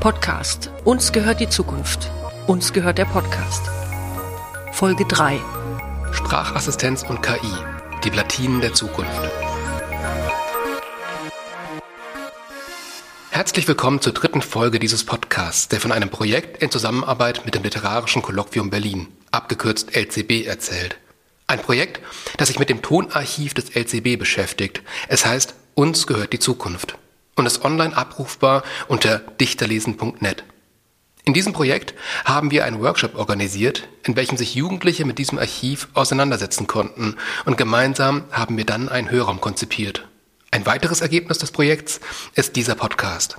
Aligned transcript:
Podcast. 0.00 0.70
Uns 0.84 1.12
gehört 1.12 1.40
die 1.40 1.50
Zukunft. 1.50 2.10
Uns 2.46 2.72
gehört 2.72 2.96
der 2.96 3.04
Podcast. 3.04 3.60
Folge 4.72 5.04
3. 5.04 5.38
Sprachassistenz 6.12 7.02
und 7.02 7.22
KI. 7.22 7.52
Die 8.02 8.10
Platinen 8.10 8.62
der 8.62 8.72
Zukunft. 8.72 9.30
Herzlich 13.28 13.68
willkommen 13.68 14.00
zur 14.00 14.14
dritten 14.14 14.40
Folge 14.40 14.78
dieses 14.78 15.04
Podcasts, 15.04 15.68
der 15.68 15.80
von 15.80 15.92
einem 15.92 16.08
Projekt 16.08 16.62
in 16.62 16.70
Zusammenarbeit 16.70 17.44
mit 17.44 17.54
dem 17.54 17.62
Literarischen 17.62 18.22
Kolloquium 18.22 18.70
Berlin, 18.70 19.08
abgekürzt 19.32 19.94
LCB, 19.94 20.46
erzählt. 20.46 20.96
Ein 21.46 21.60
Projekt, 21.60 22.00
das 22.38 22.48
sich 22.48 22.58
mit 22.58 22.70
dem 22.70 22.80
Tonarchiv 22.80 23.52
des 23.52 23.76
LCB 23.76 24.18
beschäftigt. 24.18 24.80
Es 25.08 25.26
heißt 25.26 25.54
Uns 25.74 26.06
gehört 26.06 26.32
die 26.32 26.38
Zukunft 26.38 26.96
und 27.36 27.46
ist 27.46 27.64
online 27.64 27.96
abrufbar 27.96 28.62
unter 28.88 29.18
dichterlesen.net. 29.18 30.44
In 31.24 31.34
diesem 31.34 31.52
Projekt 31.52 31.94
haben 32.24 32.50
wir 32.50 32.64
einen 32.64 32.80
Workshop 32.80 33.14
organisiert, 33.14 33.88
in 34.04 34.16
welchem 34.16 34.36
sich 34.36 34.54
Jugendliche 34.54 35.04
mit 35.04 35.18
diesem 35.18 35.38
Archiv 35.38 35.88
auseinandersetzen 35.94 36.66
konnten 36.66 37.16
und 37.44 37.56
gemeinsam 37.58 38.24
haben 38.32 38.56
wir 38.56 38.64
dann 38.64 38.88
einen 38.88 39.10
Hörraum 39.10 39.40
konzipiert. 39.40 40.08
Ein 40.50 40.66
weiteres 40.66 41.00
Ergebnis 41.00 41.38
des 41.38 41.52
Projekts 41.52 42.00
ist 42.34 42.56
dieser 42.56 42.74
Podcast. 42.74 43.36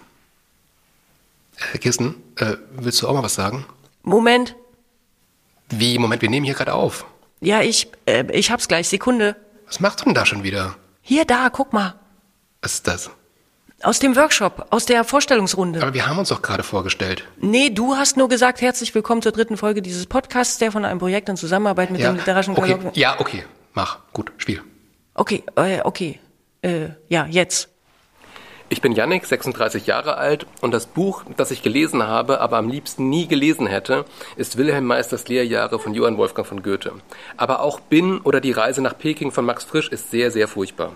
Äh, 1.73 1.77
Kirsten, 1.79 2.15
äh, 2.37 2.55
willst 2.73 3.01
du 3.01 3.07
auch 3.07 3.13
mal 3.13 3.23
was 3.23 3.35
sagen? 3.35 3.65
Moment. 4.03 4.55
Wie, 5.69 5.97
Moment, 5.97 6.21
wir 6.21 6.29
nehmen 6.29 6.45
hier 6.45 6.55
gerade 6.55 6.73
auf. 6.73 7.05
Ja, 7.39 7.61
ich, 7.61 7.87
äh, 8.05 8.25
ich 8.31 8.51
hab's 8.51 8.67
gleich. 8.67 8.87
Sekunde. 8.87 9.35
Was 9.65 9.79
machst 9.79 10.01
du 10.01 10.05
denn 10.05 10.13
da 10.13 10.25
schon 10.25 10.43
wieder? 10.43 10.75
Hier, 11.01 11.25
da, 11.25 11.49
guck 11.49 11.73
mal. 11.73 11.95
Was 12.61 12.75
ist 12.75 12.87
das? 12.87 13.09
Aus 13.83 13.99
dem 13.99 14.15
Workshop, 14.15 14.67
aus 14.69 14.85
der 14.85 15.03
Vorstellungsrunde. 15.03 15.81
Aber 15.81 15.93
wir 15.93 16.05
haben 16.05 16.19
uns 16.19 16.29
doch 16.29 16.41
gerade 16.41 16.61
vorgestellt. 16.61 17.23
Nee, 17.39 17.69
du 17.71 17.95
hast 17.95 18.15
nur 18.15 18.29
gesagt, 18.29 18.61
herzlich 18.61 18.93
willkommen 18.93 19.21
zur 19.23 19.31
dritten 19.31 19.57
Folge 19.57 19.81
dieses 19.81 20.05
Podcasts, 20.05 20.59
der 20.59 20.71
von 20.71 20.85
einem 20.85 20.99
Projekt 20.99 21.29
in 21.29 21.37
Zusammenarbeit 21.37 21.89
mit 21.89 21.99
ja, 22.01 22.11
dem 22.11 22.17
literarischen 22.17 22.55
okay. 22.55 22.73
Kolloquium- 22.73 22.91
Ja, 22.93 23.19
okay. 23.19 23.43
Mach. 23.73 23.99
Gut, 24.13 24.31
Spiel. 24.37 24.61
Okay, 25.15 25.43
äh, 25.55 25.79
okay. 25.83 26.19
Äh, 26.61 26.89
ja, 27.09 27.25
jetzt. 27.27 27.69
Ich 28.69 28.81
bin 28.81 28.93
Yannick, 28.93 29.25
36 29.25 29.87
Jahre 29.87 30.15
alt 30.15 30.45
und 30.61 30.71
das 30.71 30.85
Buch, 30.85 31.23
das 31.35 31.51
ich 31.51 31.61
gelesen 31.63 32.03
habe, 32.03 32.39
aber 32.39 32.57
am 32.57 32.69
liebsten 32.69 33.09
nie 33.09 33.27
gelesen 33.27 33.67
hätte, 33.67 34.05
ist 34.37 34.57
Wilhelm 34.57 34.85
Meisters 34.85 35.27
Lehrjahre 35.27 35.79
von 35.79 35.93
Johann 35.93 36.17
Wolfgang 36.17 36.47
von 36.47 36.61
Goethe. 36.61 36.93
Aber 37.35 37.61
auch 37.61 37.79
Bin 37.79 38.19
oder 38.21 38.39
Die 38.41 38.51
Reise 38.51 38.81
nach 38.81 38.97
Peking 38.97 39.31
von 39.31 39.43
Max 39.43 39.63
Frisch 39.63 39.89
ist 39.89 40.11
sehr, 40.11 40.31
sehr 40.31 40.47
furchtbar. 40.47 40.93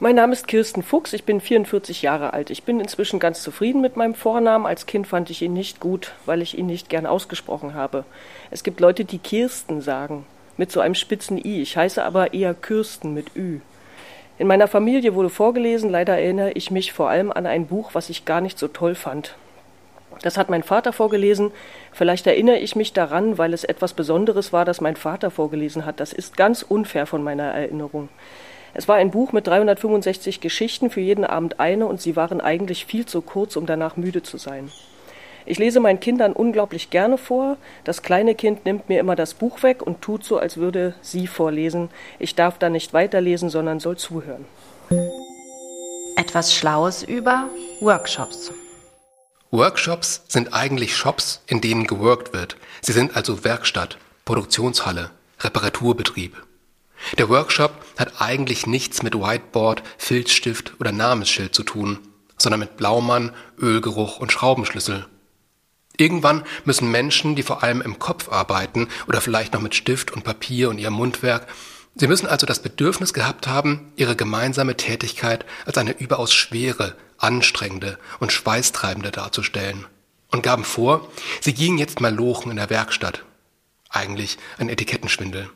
Mein 0.00 0.14
Name 0.14 0.32
ist 0.32 0.46
Kirsten 0.46 0.84
Fuchs, 0.84 1.12
ich 1.12 1.24
bin 1.24 1.40
44 1.40 2.02
Jahre 2.02 2.32
alt. 2.32 2.50
Ich 2.50 2.62
bin 2.62 2.78
inzwischen 2.78 3.18
ganz 3.18 3.42
zufrieden 3.42 3.80
mit 3.80 3.96
meinem 3.96 4.14
Vornamen. 4.14 4.64
Als 4.64 4.86
Kind 4.86 5.08
fand 5.08 5.28
ich 5.28 5.42
ihn 5.42 5.52
nicht 5.52 5.80
gut, 5.80 6.12
weil 6.24 6.40
ich 6.40 6.56
ihn 6.56 6.66
nicht 6.66 6.88
gern 6.88 7.04
ausgesprochen 7.04 7.74
habe. 7.74 8.04
Es 8.52 8.62
gibt 8.62 8.78
Leute, 8.78 9.04
die 9.04 9.18
Kirsten 9.18 9.80
sagen, 9.80 10.24
mit 10.56 10.70
so 10.70 10.78
einem 10.78 10.94
spitzen 10.94 11.36
I. 11.36 11.62
Ich 11.62 11.76
heiße 11.76 12.04
aber 12.04 12.32
eher 12.32 12.54
Kürsten 12.54 13.12
mit 13.12 13.34
Ü. 13.34 13.58
In 14.38 14.46
meiner 14.46 14.68
Familie 14.68 15.16
wurde 15.16 15.30
vorgelesen, 15.30 15.90
leider 15.90 16.16
erinnere 16.16 16.52
ich 16.52 16.70
mich 16.70 16.92
vor 16.92 17.10
allem 17.10 17.32
an 17.32 17.46
ein 17.46 17.66
Buch, 17.66 17.90
was 17.94 18.08
ich 18.08 18.24
gar 18.24 18.40
nicht 18.40 18.56
so 18.56 18.68
toll 18.68 18.94
fand. 18.94 19.34
Das 20.22 20.38
hat 20.38 20.48
mein 20.48 20.62
Vater 20.62 20.92
vorgelesen. 20.92 21.50
Vielleicht 21.90 22.28
erinnere 22.28 22.58
ich 22.58 22.76
mich 22.76 22.92
daran, 22.92 23.36
weil 23.36 23.52
es 23.52 23.64
etwas 23.64 23.94
Besonderes 23.94 24.52
war, 24.52 24.64
das 24.64 24.80
mein 24.80 24.94
Vater 24.94 25.32
vorgelesen 25.32 25.84
hat. 25.84 25.98
Das 25.98 26.12
ist 26.12 26.36
ganz 26.36 26.62
unfair 26.62 27.06
von 27.06 27.24
meiner 27.24 27.52
Erinnerung. 27.52 28.08
Es 28.74 28.88
war 28.88 28.96
ein 28.96 29.10
Buch 29.10 29.32
mit 29.32 29.46
365 29.46 30.40
Geschichten, 30.40 30.90
für 30.90 31.00
jeden 31.00 31.24
Abend 31.24 31.60
eine, 31.60 31.86
und 31.86 32.00
sie 32.00 32.16
waren 32.16 32.40
eigentlich 32.40 32.86
viel 32.86 33.06
zu 33.06 33.22
kurz, 33.22 33.56
um 33.56 33.66
danach 33.66 33.96
müde 33.96 34.22
zu 34.22 34.38
sein. 34.38 34.70
Ich 35.46 35.58
lese 35.58 35.80
meinen 35.80 35.98
Kindern 35.98 36.34
unglaublich 36.34 36.90
gerne 36.90 37.16
vor. 37.16 37.56
Das 37.84 38.02
kleine 38.02 38.34
Kind 38.34 38.66
nimmt 38.66 38.90
mir 38.90 39.00
immer 39.00 39.16
das 39.16 39.32
Buch 39.32 39.62
weg 39.62 39.82
und 39.82 40.02
tut 40.02 40.22
so, 40.22 40.38
als 40.38 40.58
würde 40.58 40.94
sie 41.00 41.26
vorlesen. 41.26 41.88
Ich 42.18 42.34
darf 42.34 42.58
dann 42.58 42.72
nicht 42.72 42.92
weiterlesen, 42.92 43.48
sondern 43.48 43.80
soll 43.80 43.96
zuhören. 43.96 44.44
Etwas 46.16 46.52
Schlaues 46.52 47.02
über 47.02 47.48
Workshops. 47.80 48.52
Workshops 49.50 50.24
sind 50.28 50.52
eigentlich 50.52 50.94
Shops, 50.94 51.40
in 51.46 51.62
denen 51.62 51.86
geworkt 51.86 52.34
wird. 52.34 52.56
Sie 52.82 52.92
sind 52.92 53.16
also 53.16 53.44
Werkstatt, 53.44 53.96
Produktionshalle, 54.26 55.10
Reparaturbetrieb. 55.40 56.36
Der 57.16 57.28
Workshop 57.28 57.72
hat 57.98 58.20
eigentlich 58.20 58.66
nichts 58.66 59.02
mit 59.02 59.14
Whiteboard, 59.14 59.82
Filzstift 59.98 60.74
oder 60.80 60.92
Namensschild 60.92 61.54
zu 61.54 61.62
tun, 61.62 61.98
sondern 62.36 62.60
mit 62.60 62.76
Blaumann, 62.76 63.32
Ölgeruch 63.58 64.18
und 64.18 64.32
Schraubenschlüssel. 64.32 65.06
Irgendwann 65.96 66.44
müssen 66.64 66.90
Menschen, 66.90 67.34
die 67.34 67.42
vor 67.42 67.62
allem 67.62 67.80
im 67.80 67.98
Kopf 67.98 68.28
arbeiten 68.30 68.88
oder 69.08 69.20
vielleicht 69.20 69.52
noch 69.52 69.60
mit 69.60 69.74
Stift 69.74 70.12
und 70.12 70.22
Papier 70.22 70.70
und 70.70 70.78
ihrem 70.78 70.94
Mundwerk, 70.94 71.48
sie 71.96 72.06
müssen 72.06 72.28
also 72.28 72.46
das 72.46 72.62
Bedürfnis 72.62 73.12
gehabt 73.12 73.48
haben, 73.48 73.92
ihre 73.96 74.14
gemeinsame 74.14 74.76
Tätigkeit 74.76 75.44
als 75.66 75.76
eine 75.76 75.98
überaus 75.98 76.32
schwere, 76.32 76.94
anstrengende 77.18 77.98
und 78.20 78.32
schweißtreibende 78.32 79.10
darzustellen 79.10 79.86
und 80.30 80.42
gaben 80.42 80.64
vor, 80.64 81.10
sie 81.40 81.54
gingen 81.54 81.78
jetzt 81.78 82.00
mal 82.00 82.14
lochen 82.14 82.50
in 82.50 82.58
der 82.58 82.70
Werkstatt. 82.70 83.24
Eigentlich 83.88 84.38
ein 84.58 84.68
Etikettenschwindel. 84.68 85.50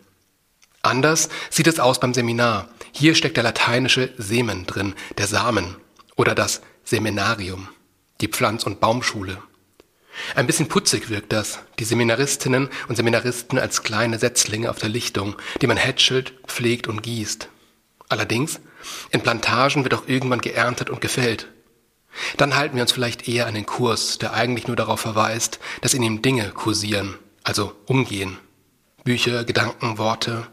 Anders 0.82 1.28
sieht 1.48 1.69
es 1.69 1.78
aus 1.78 2.00
beim 2.00 2.12
Seminar. 2.12 2.69
Hier 2.91 3.15
steckt 3.15 3.37
der 3.37 3.44
lateinische 3.44 4.12
Semen 4.19 4.66
drin, 4.66 4.94
der 5.16 5.28
Samen 5.28 5.76
oder 6.16 6.34
das 6.34 6.60
Seminarium, 6.84 7.69
die 8.20 8.28
Pflanz- 8.28 8.65
und 8.65 8.81
Baumschule. 8.81 9.38
Ein 10.34 10.47
bisschen 10.47 10.69
putzig 10.69 11.09
wirkt 11.09 11.32
das, 11.32 11.60
die 11.78 11.84
Seminaristinnen 11.84 12.69
und 12.88 12.97
Seminaristen 12.97 13.59
als 13.59 13.82
kleine 13.82 14.19
Setzlinge 14.19 14.70
auf 14.70 14.78
der 14.78 14.88
Lichtung, 14.88 15.37
die 15.60 15.66
man 15.66 15.76
hätschelt, 15.76 16.34
pflegt 16.47 16.88
und 16.88 17.03
gießt. 17.03 17.49
Allerdings, 18.09 18.60
in 19.10 19.22
Plantagen 19.22 19.84
wird 19.84 19.94
auch 19.94 20.06
irgendwann 20.06 20.41
geerntet 20.41 20.91
und 20.91 21.00
gefällt. 21.00 21.49
Dann 22.37 22.56
halten 22.56 22.75
wir 22.75 22.82
uns 22.82 22.93
vielleicht 22.93 23.26
eher 23.26 23.47
an 23.47 23.54
den 23.54 23.64
Kurs, 23.64 24.19
der 24.19 24.34
eigentlich 24.34 24.66
nur 24.66 24.76
darauf 24.76 25.00
verweist, 25.00 25.60
dass 25.81 25.94
in 25.94 26.03
ihm 26.03 26.20
Dinge 26.20 26.50
kursieren, 26.50 27.16
also 27.43 27.72
umgehen. 27.87 28.37
Bücher, 29.04 29.44
Gedanken, 29.44 29.97
Worte. 29.97 30.47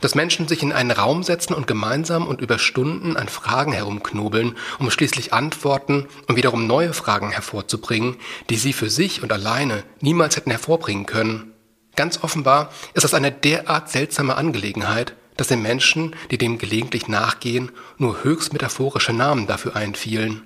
Dass 0.00 0.14
Menschen 0.14 0.48
sich 0.48 0.62
in 0.62 0.72
einen 0.72 0.90
Raum 0.90 1.22
setzen 1.22 1.54
und 1.54 1.66
gemeinsam 1.66 2.26
und 2.26 2.40
über 2.40 2.58
Stunden 2.58 3.16
an 3.16 3.28
Fragen 3.28 3.72
herumknobeln, 3.72 4.56
um 4.78 4.90
schließlich 4.90 5.32
Antworten 5.32 6.06
und 6.26 6.36
wiederum 6.36 6.66
neue 6.66 6.94
Fragen 6.94 7.30
hervorzubringen, 7.30 8.16
die 8.48 8.56
sie 8.56 8.72
für 8.72 8.90
sich 8.90 9.22
und 9.22 9.32
alleine 9.32 9.84
niemals 10.00 10.36
hätten 10.36 10.50
hervorbringen 10.50 11.06
können. 11.06 11.52
Ganz 11.96 12.22
offenbar 12.22 12.70
ist 12.94 13.04
das 13.04 13.14
eine 13.14 13.30
derart 13.32 13.90
seltsame 13.90 14.36
Angelegenheit, 14.36 15.14
dass 15.36 15.48
den 15.48 15.62
Menschen, 15.62 16.14
die 16.30 16.38
dem 16.38 16.58
gelegentlich 16.58 17.08
nachgehen, 17.08 17.70
nur 17.98 18.24
höchst 18.24 18.52
metaphorische 18.52 19.12
Namen 19.12 19.46
dafür 19.46 19.76
einfielen. 19.76 20.42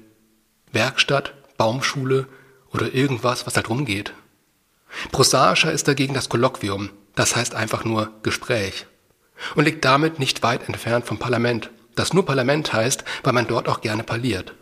Werkstatt, 0.73 1.35
Baumschule 1.57 2.27
oder 2.73 2.93
irgendwas, 2.93 3.47
was 3.47 3.55
da 3.55 3.63
drum 3.63 3.85
geht. 3.85 4.15
Prosaischer 5.13 5.73
ist 5.73 5.89
dagegen 5.89 6.15
das 6.15 6.29
Kolloquium, 6.29 6.91
das 7.15 7.37
heißt 7.37 7.55
einfach 7.55 7.85
nur 7.85 8.11
Gespräch. 8.23 8.87
Und 9.55 9.65
liegt 9.65 9.85
damit 9.85 10.19
nicht 10.19 10.43
weit 10.43 10.67
entfernt 10.69 11.07
vom 11.07 11.19
Parlament, 11.19 11.71
das 11.95 12.13
nur 12.13 12.27
Parlament 12.27 12.73
heißt, 12.73 13.05
weil 13.23 13.33
man 13.33 13.47
dort 13.47 13.69
auch 13.69 13.81
gerne 13.81 14.03
parliert. 14.03 14.55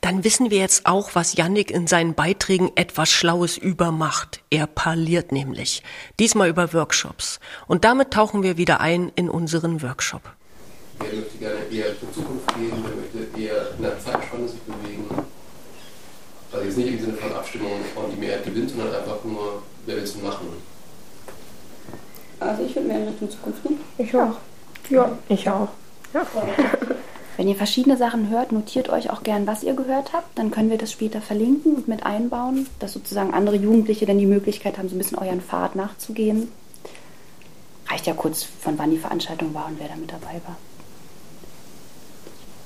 Dann 0.00 0.24
wissen 0.24 0.50
wir 0.50 0.58
jetzt 0.58 0.86
auch, 0.86 1.10
was 1.14 1.36
Yannick 1.36 1.70
in 1.70 1.86
seinen 1.86 2.14
Beiträgen 2.14 2.70
etwas 2.74 3.10
Schlaues 3.10 3.58
übermacht. 3.58 4.40
Er 4.48 4.66
parliert 4.66 5.30
nämlich. 5.30 5.82
Diesmal 6.18 6.48
über 6.48 6.72
Workshops. 6.72 7.38
Und 7.66 7.84
damit 7.84 8.10
tauchen 8.10 8.42
wir 8.42 8.56
wieder 8.56 8.80
ein 8.80 9.12
in 9.14 9.28
unseren 9.28 9.82
Workshop. 9.82 10.22
Wer 11.00 11.12
möchte 11.12 11.38
gerne 11.38 11.60
eher 11.70 11.90
in 11.90 12.14
Zukunft 12.14 12.54
gehen, 12.54 12.72
wer 12.82 13.22
möchte 13.22 13.40
eher 13.40 13.74
in 13.76 13.82
der 13.82 14.00
Zeitspanne 14.00 14.48
sich 14.48 14.60
bewegen. 14.60 15.04
Also 16.52 16.64
jetzt 16.64 16.78
nicht 16.78 16.88
im 16.88 17.00
Sinne 17.00 17.16
von 17.18 17.32
Abstimmung 17.32 17.80
und 17.94 18.12
die 18.12 18.20
Mehrheit 18.20 18.44
gewinnt, 18.44 18.70
sondern 18.70 18.94
einfach 18.94 19.22
nur, 19.22 19.62
wer 19.84 19.96
will 19.96 20.02
es 20.02 20.16
machen. 20.16 20.48
Also 22.40 22.62
ich 22.64 22.74
würde 22.74 22.88
mehr 22.88 22.98
in 22.98 23.08
Richtung 23.08 23.30
Zukunft 23.30 23.62
gehen. 23.62 23.78
Ich 23.98 24.14
auch. 24.16 24.36
Ja, 24.88 25.12
ich 25.28 25.48
auch. 25.48 25.68
Ja. 26.12 26.26
Wenn 27.36 27.48
ihr 27.48 27.56
verschiedene 27.56 27.96
Sachen 27.96 28.28
hört, 28.28 28.52
notiert 28.52 28.90
euch 28.90 29.08
auch 29.10 29.22
gern, 29.22 29.46
was 29.46 29.62
ihr 29.62 29.74
gehört 29.74 30.12
habt. 30.12 30.38
Dann 30.38 30.50
können 30.50 30.68
wir 30.68 30.78
das 30.78 30.92
später 30.92 31.20
verlinken 31.22 31.74
und 31.74 31.88
mit 31.88 32.04
einbauen, 32.04 32.66
dass 32.80 32.92
sozusagen 32.92 33.32
andere 33.32 33.56
Jugendliche 33.56 34.04
dann 34.04 34.18
die 34.18 34.26
Möglichkeit 34.26 34.76
haben, 34.76 34.88
so 34.88 34.94
ein 34.94 34.98
bisschen 34.98 35.18
euren 35.18 35.40
Pfad 35.40 35.76
nachzugehen. 35.76 36.48
Reicht 37.88 38.06
ja 38.06 38.14
kurz, 38.14 38.42
von 38.42 38.78
wann 38.78 38.90
die 38.90 38.98
Veranstaltung 38.98 39.54
war 39.54 39.66
und 39.68 39.78
wer 39.78 39.88
da 39.88 39.96
mit 39.96 40.12
dabei 40.12 40.40
war. 40.46 40.56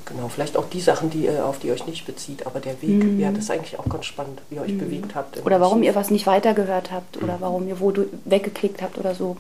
Genau, 0.06 0.28
vielleicht 0.28 0.56
auch 0.56 0.68
die 0.68 0.80
Sachen, 0.80 1.08
die, 1.10 1.24
ihr- 1.24 1.46
auf 1.46 1.58
die 1.60 1.68
ihr 1.68 1.72
euch 1.72 1.86
nicht 1.86 2.04
bezieht, 2.04 2.44
aber 2.46 2.60
der 2.60 2.80
Weg, 2.82 3.18
ja, 3.18 3.30
das 3.30 3.44
ist 3.44 3.50
eigentlich 3.50 3.78
auch 3.78 3.88
ganz 3.88 4.04
spannend, 4.04 4.40
wie 4.50 4.56
ihr 4.56 4.62
euch 4.62 4.76
bewegt 4.76 5.14
habt. 5.14 5.44
Oder 5.44 5.60
warum 5.60 5.78
Archiv. 5.78 5.86
ihr 5.86 5.94
was 5.94 6.10
nicht 6.10 6.26
weitergehört 6.26 6.90
habt 6.92 7.22
oder 7.22 7.36
warum 7.40 7.66
ihr 7.68 7.80
wo 7.80 7.90
du 7.90 8.06
weggeklickt 8.26 8.82
habt 8.82 8.98
oder 8.98 9.14
so. 9.14 9.36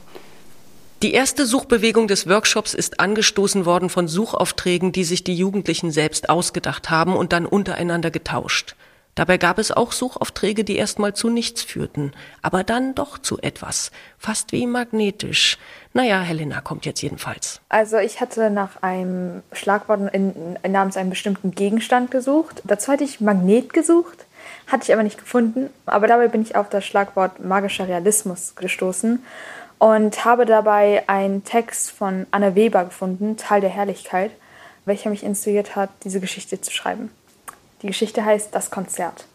Die 1.02 1.12
erste 1.12 1.44
Suchbewegung 1.44 2.08
des 2.08 2.26
Workshops 2.26 2.72
ist 2.72 2.98
angestoßen 2.98 3.66
worden 3.66 3.90
von 3.90 4.08
Suchaufträgen, 4.08 4.90
die 4.90 5.04
sich 5.04 5.22
die 5.22 5.34
Jugendlichen 5.34 5.90
selbst 5.90 6.30
ausgedacht 6.30 6.88
haben 6.88 7.14
und 7.14 7.34
dann 7.34 7.44
untereinander 7.44 8.10
getauscht. 8.10 8.74
Dabei 9.14 9.38
gab 9.38 9.58
es 9.58 9.70
auch 9.70 9.92
Suchaufträge, 9.92 10.64
die 10.64 10.76
erstmal 10.76 11.14
zu 11.14 11.30
nichts 11.30 11.62
führten, 11.62 12.12
aber 12.42 12.64
dann 12.64 12.94
doch 12.94 13.18
zu 13.18 13.38
etwas, 13.40 13.92
fast 14.18 14.50
wie 14.50 14.66
magnetisch. 14.66 15.56
Naja, 15.92 16.20
Helena 16.20 16.60
kommt 16.60 16.84
jetzt 16.84 17.00
jedenfalls. 17.00 17.60
Also 17.68 17.98
ich 17.98 18.20
hatte 18.20 18.50
nach 18.50 18.82
einem 18.82 19.42
Schlagwort 19.52 20.12
in, 20.12 20.58
namens 20.68 20.96
einem 20.96 21.10
bestimmten 21.10 21.52
Gegenstand 21.52 22.10
gesucht. 22.10 22.62
Dazu 22.64 22.90
hatte 22.90 23.04
ich 23.04 23.20
Magnet 23.20 23.72
gesucht, 23.72 24.26
hatte 24.66 24.84
ich 24.84 24.92
aber 24.92 25.04
nicht 25.04 25.18
gefunden. 25.18 25.70
Aber 25.86 26.08
dabei 26.08 26.26
bin 26.26 26.42
ich 26.42 26.56
auf 26.56 26.68
das 26.68 26.84
Schlagwort 26.84 27.44
magischer 27.44 27.86
Realismus 27.86 28.56
gestoßen 28.56 29.24
und 29.78 30.24
habe 30.24 30.44
dabei 30.44 31.04
einen 31.06 31.44
Text 31.44 31.92
von 31.92 32.26
Anne 32.32 32.56
Weber 32.56 32.84
gefunden, 32.84 33.36
Teil 33.36 33.60
der 33.60 33.70
Herrlichkeit, 33.70 34.32
welcher 34.86 35.10
mich 35.10 35.22
inspiriert 35.22 35.76
hat, 35.76 35.90
diese 36.02 36.20
Geschichte 36.20 36.60
zu 36.60 36.72
schreiben. 36.72 37.10
Die 37.84 37.88
Geschichte 37.88 38.24
heißt 38.24 38.54
Das 38.54 38.70
Konzert. 38.70 39.26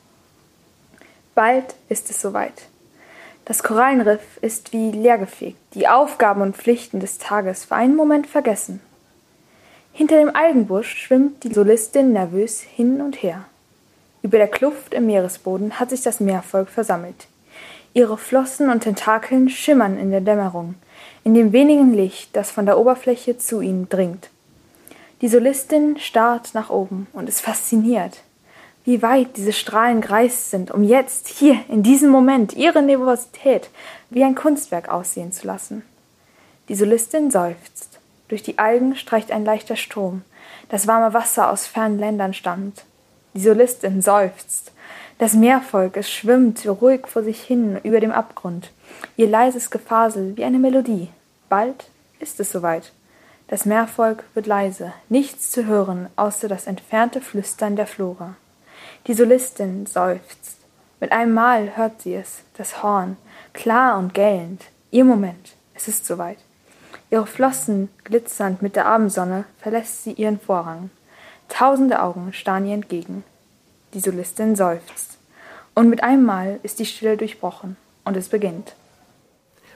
Bald 1.36 1.76
ist 1.88 2.10
es 2.10 2.20
soweit. 2.20 2.64
Das 3.46 3.62
Korallenriff 3.62 4.40
ist 4.42 4.74
wie 4.74 4.90
leergefegt, 4.90 5.60
die 5.76 5.88
Aufgaben 5.88 6.42
und 6.42 6.58
Pflichten 6.58 7.00
des 7.00 7.20
Tages 7.20 7.66
für 7.66 7.76
einen 7.76 7.96
Moment 7.96 8.26
vergessen. 8.26 8.82
Hinter 9.94 10.18
dem 10.18 10.36
Algenbusch 10.36 10.96
schwimmt 10.98 11.44
die 11.44 11.54
Solistin 11.54 12.12
nervös 12.12 12.62
hin 12.62 13.02
und 13.02 13.22
her. 13.22 13.46
Über 14.24 14.40
der 14.40 14.48
Kluft 14.48 14.96
im 14.96 15.06
Meeresboden 15.06 15.80
hat 15.80 15.92
sich 15.92 16.02
das 16.02 16.20
Meervolk 16.20 16.70
versammelt. 16.70 17.28
Ihre 17.94 18.18
Flossen 18.18 18.72
und 18.72 18.80
Tentakeln 18.80 19.50
schimmern 19.50 20.00
in 20.00 20.10
der 20.10 20.22
Dämmerung, 20.22 20.74
in 21.24 21.36
dem 21.36 21.54
wenigen 21.54 21.94
Licht, 21.94 22.36
das 22.36 22.50
von 22.50 22.66
der 22.66 22.80
Oberfläche 22.80 23.38
zu 23.38 23.62
ihnen 23.62 23.90
dringt. 23.90 24.32
Die 25.22 25.28
Solistin 25.28 26.00
starrt 26.00 26.56
nach 26.56 26.72
oben 26.72 27.06
und 27.14 27.30
ist 27.30 27.42
fasziniert 27.42 28.24
wie 28.86 29.02
weit 29.02 29.38
diese 29.38 29.54
Strahlen 29.54 30.02
gereist 30.02 30.52
sind, 30.52 30.72
um 30.72 30.84
jetzt, 30.84 31.28
hier, 31.28 31.60
in 31.68 31.84
diesem 31.84 32.10
Moment, 32.10 32.54
ihre 32.54 32.82
Nervosität 32.82 33.70
wie 34.10 34.24
ein 34.24 34.36
Kunstwerk 34.36 34.90
aussehen 34.90 35.32
zu 35.32 35.46
lassen. 35.48 35.84
Die 36.70 36.76
Solistin 36.76 37.32
seufzt. 37.32 38.00
Durch 38.28 38.44
die 38.44 38.60
Algen 38.60 38.96
streicht 38.96 39.32
ein 39.32 39.44
leichter 39.44 39.76
Strom, 39.76 40.22
das 40.70 40.86
warme 40.86 41.14
Wasser 41.14 41.50
aus 41.50 41.66
fernen 41.66 42.00
Ländern 42.00 42.34
stammt. 42.34 42.84
Die 43.34 43.42
Solistin 43.42 44.02
seufzt. 44.02 44.72
Das 45.18 45.34
Meervolk, 45.34 45.98
es 45.98 46.10
schwimmt 46.10 46.66
ruhig 46.66 47.08
vor 47.08 47.24
sich 47.24 47.42
hin 47.42 47.80
über 47.84 48.00
dem 48.00 48.12
Abgrund, 48.12 48.72
ihr 49.18 49.28
leises 49.28 49.70
Gefasel 49.70 50.38
wie 50.38 50.46
eine 50.46 50.60
Melodie. 50.60 51.10
Bald 51.50 51.90
ist 52.20 52.40
es 52.40 52.52
soweit. 52.52 52.92
Das 53.48 53.66
Meervolk 53.66 54.24
wird 54.34 54.46
leise, 54.46 54.94
nichts 55.10 55.52
zu 55.52 55.66
hören, 55.66 56.08
außer 56.16 56.48
das 56.48 56.68
entfernte 56.68 57.20
Flüstern 57.20 57.76
der 57.76 57.88
Flora. 57.88 58.36
Die 59.10 59.16
Solistin 59.16 59.88
seufzt. 59.88 60.58
Mit 61.00 61.12
einem 61.12 61.34
Mal 61.34 61.76
hört 61.76 62.00
sie 62.04 62.14
es, 62.14 62.42
das 62.56 62.84
Horn, 62.84 63.18
klar 63.54 63.98
und 63.98 64.14
gellend. 64.14 64.66
Ihr 64.92 65.04
Moment, 65.04 65.56
es 65.74 65.88
ist 65.88 66.06
soweit. 66.06 66.38
Ihre 67.10 67.26
Flossen 67.26 67.90
glitzernd 68.04 68.62
mit 68.62 68.76
der 68.76 68.86
Abendsonne 68.86 69.46
verlässt 69.60 70.04
sie 70.04 70.12
ihren 70.12 70.40
Vorrang. 70.40 70.92
Tausende 71.48 72.04
Augen 72.04 72.34
starren 72.34 72.68
ihr 72.68 72.76
entgegen. 72.76 73.24
Die 73.96 74.00
Solistin 74.00 74.56
seufzt. 74.56 75.18
Und 75.74 75.90
mit 75.90 76.04
einem 76.04 76.24
Mal 76.24 76.60
ist 76.62 76.78
die 76.78 76.86
Stille 76.86 77.18
durchbrochen 77.18 77.78
und 78.04 78.16
es 78.16 78.30
beginnt. 78.30 78.76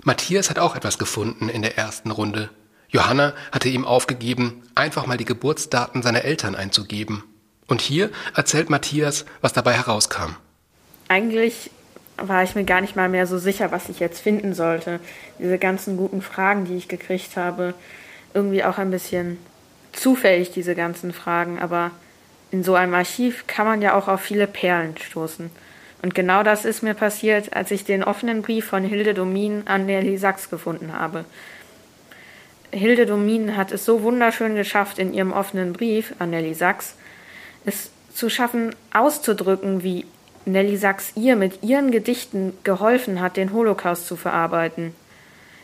Matthias 0.03 0.51
hat 0.51 0.59
auch 0.59 0.75
etwas 0.75 0.99
gefunden 0.99 1.49
in 1.49 1.63
der 1.63 1.75
ersten 1.75 2.11
Runde. 2.11 2.51
Johanna 2.87 3.33
hatte 3.51 3.69
ihm 3.69 3.83
aufgegeben, 3.83 4.61
einfach 4.75 5.07
mal 5.07 5.17
die 5.17 5.25
Geburtsdaten 5.25 6.03
seiner 6.03 6.23
Eltern 6.23 6.53
einzugeben. 6.53 7.23
Und 7.67 7.81
hier 7.81 8.09
erzählt 8.35 8.69
Matthias, 8.69 9.25
was 9.41 9.53
dabei 9.53 9.73
herauskam. 9.73 10.35
Eigentlich 11.07 11.71
war 12.17 12.43
ich 12.43 12.55
mir 12.55 12.63
gar 12.63 12.81
nicht 12.81 12.95
mal 12.95 13.09
mehr 13.09 13.27
so 13.27 13.37
sicher, 13.37 13.71
was 13.71 13.89
ich 13.89 13.99
jetzt 13.99 14.21
finden 14.21 14.53
sollte. 14.53 14.99
Diese 15.39 15.57
ganzen 15.57 15.97
guten 15.97 16.21
Fragen, 16.21 16.65
die 16.65 16.75
ich 16.75 16.87
gekriegt 16.87 17.37
habe, 17.37 17.73
irgendwie 18.33 18.63
auch 18.63 18.77
ein 18.77 18.91
bisschen 18.91 19.37
zufällig, 19.93 20.51
diese 20.51 20.75
ganzen 20.75 21.13
Fragen, 21.13 21.59
aber 21.59 21.91
in 22.51 22.63
so 22.63 22.75
einem 22.75 22.93
Archiv 22.93 23.45
kann 23.47 23.65
man 23.65 23.81
ja 23.81 23.95
auch 23.95 24.07
auf 24.07 24.21
viele 24.21 24.47
Perlen 24.47 24.95
stoßen. 24.97 25.49
Und 26.01 26.13
genau 26.13 26.43
das 26.43 26.65
ist 26.65 26.83
mir 26.83 26.93
passiert, 26.93 27.55
als 27.55 27.71
ich 27.71 27.85
den 27.85 28.03
offenen 28.03 28.41
Brief 28.41 28.65
von 28.65 28.83
Hilde 28.83 29.13
Domin 29.13 29.63
an 29.65 29.85
Nelly 29.85 30.17
Sachs 30.17 30.49
gefunden 30.49 30.93
habe. 30.93 31.25
Hilde 32.71 33.05
Domin 33.05 33.55
hat 33.55 33.71
es 33.71 33.85
so 33.85 34.03
wunderschön 34.03 34.55
geschafft, 34.55 34.99
in 34.99 35.13
ihrem 35.13 35.31
offenen 35.31 35.73
Brief 35.73 36.13
an 36.19 36.31
Nelly 36.31 36.53
Sachs 36.53 36.95
es 37.65 37.91
zu 38.13 38.29
schaffen, 38.29 38.75
auszudrücken, 38.93 39.83
wie 39.83 40.05
Nelly 40.45 40.77
Sachs 40.77 41.13
ihr 41.15 41.35
mit 41.35 41.63
ihren 41.63 41.91
Gedichten 41.91 42.53
geholfen 42.63 43.21
hat, 43.21 43.37
den 43.37 43.53
Holocaust 43.53 44.07
zu 44.07 44.15
verarbeiten. 44.15 44.93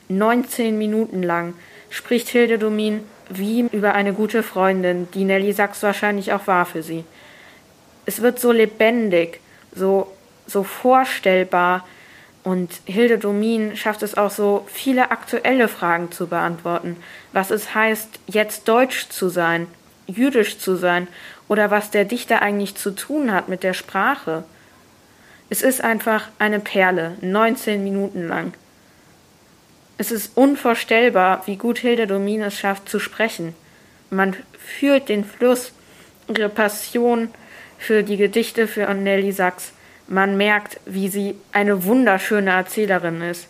19 0.07 0.77
Minuten 0.77 1.21
lang 1.21 1.53
spricht 1.89 2.29
Hilde 2.29 2.57
Domin 2.57 3.01
wie 3.29 3.67
über 3.71 3.93
eine 3.93 4.13
gute 4.13 4.41
Freundin, 4.41 5.07
die 5.13 5.25
Nelly 5.25 5.53
Sachs 5.53 5.83
wahrscheinlich 5.83 6.33
auch 6.33 6.47
war 6.47 6.65
für 6.65 6.81
sie. 6.81 7.03
Es 8.05 8.21
wird 8.21 8.39
so 8.39 8.51
lebendig, 8.51 9.39
so, 9.75 10.11
so 10.47 10.63
vorstellbar, 10.63 11.85
und 12.43 12.71
Hilde 12.85 13.19
Domin 13.19 13.75
schafft 13.75 14.01
es 14.01 14.17
auch 14.17 14.31
so, 14.31 14.65
viele 14.67 15.11
aktuelle 15.11 15.67
Fragen 15.67 16.11
zu 16.11 16.27
beantworten. 16.27 16.95
Was 17.33 17.51
es 17.51 17.75
heißt, 17.75 18.07
jetzt 18.27 18.67
deutsch 18.67 19.09
zu 19.09 19.29
sein, 19.29 19.67
jüdisch 20.09 20.57
zu 20.59 20.75
sein 20.75 21.07
oder 21.47 21.71
was 21.71 21.91
der 21.91 22.05
Dichter 22.05 22.41
eigentlich 22.41 22.75
zu 22.75 22.91
tun 22.91 23.31
hat 23.31 23.49
mit 23.49 23.63
der 23.63 23.73
Sprache. 23.73 24.43
Es 25.49 25.61
ist 25.61 25.81
einfach 25.81 26.27
eine 26.37 26.59
Perle, 26.59 27.15
19 27.21 27.83
Minuten 27.83 28.27
lang. 28.27 28.53
Es 29.97 30.11
ist 30.11 30.37
unvorstellbar, 30.37 31.43
wie 31.45 31.57
gut 31.57 31.79
Hilde 31.79 32.07
Domin 32.07 32.41
es 32.41 32.57
schafft 32.57 32.87
zu 32.87 32.99
sprechen. 32.99 33.53
Man 34.09 34.35
fühlt 34.57 35.09
den 35.09 35.25
Fluss, 35.25 35.73
ihre 36.27 36.49
Passion 36.49 37.29
für 37.77 38.03
die 38.03 38.17
Gedichte 38.17 38.67
für 38.67 38.93
Nelly 38.93 39.31
Sachs. 39.31 39.73
Man 40.07 40.37
merkt, 40.37 40.79
wie 40.85 41.09
sie 41.09 41.35
eine 41.51 41.83
wunderschöne 41.83 42.51
Erzählerin 42.51 43.21
ist. 43.21 43.47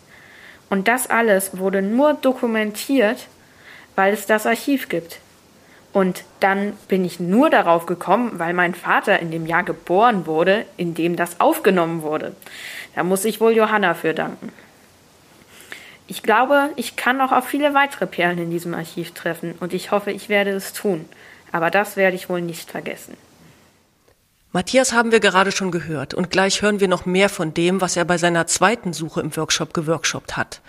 Und 0.70 0.88
das 0.88 1.10
alles 1.10 1.58
wurde 1.58 1.82
nur 1.82 2.14
dokumentiert, 2.14 3.28
weil 3.96 4.14
es 4.14 4.26
das 4.26 4.46
Archiv 4.46 4.90
gibt. 4.90 5.20
Und 5.92 6.24
dann 6.40 6.74
bin 6.88 7.04
ich 7.04 7.20
nur 7.20 7.50
darauf 7.50 7.86
gekommen, 7.86 8.34
weil 8.38 8.54
mein 8.54 8.76
Vater 8.76 9.20
in 9.20 9.32
dem 9.32 9.46
Jahr 9.46 9.64
geboren 9.64 10.28
wurde, 10.28 10.66
in 10.78 10.94
dem 10.94 11.16
das 11.16 11.40
aufgenommen 11.40 12.04
wurde. 12.04 12.36
Da 12.96 13.04
muss 13.04 13.26
ich 13.26 13.42
wohl 13.42 13.54
Johanna 13.54 13.94
für 13.96 14.14
danken. 14.14 14.52
Ich 16.08 16.24
glaube, 16.24 16.70
ich 16.76 16.96
kann 16.96 17.18
noch 17.18 17.32
auf 17.32 17.46
viele 17.46 17.74
weitere 17.74 18.08
Perlen 18.08 18.40
in 18.40 18.52
diesem 18.52 18.74
Archiv 18.74 19.12
treffen 19.12 19.54
und 19.60 19.74
ich 19.74 19.92
hoffe, 19.92 20.12
ich 20.12 20.28
werde 20.28 20.52
es 20.52 20.74
tun. 20.74 21.06
Aber 21.52 21.70
das 21.70 21.98
werde 21.98 22.16
ich 22.16 22.30
wohl 22.30 22.42
nicht 22.42 22.70
vergessen. 22.70 23.16
Matthias 24.52 24.94
haben 24.94 25.12
wir 25.12 25.20
gerade 25.20 25.52
schon 25.52 25.70
gehört 25.70 26.16
und 26.16 26.32
gleich 26.32 26.64
hören 26.64 26.80
wir 26.80 26.88
noch 26.88 27.06
mehr 27.06 27.30
von 27.30 27.54
dem, 27.54 27.82
was 27.82 27.96
er 27.96 28.06
bei 28.06 28.18
seiner 28.18 28.48
zweiten 28.48 28.94
Suche 28.94 29.22
im 29.22 29.36
Workshop 29.36 29.76
geworkshopt 29.76 30.38
hat. 30.38 30.62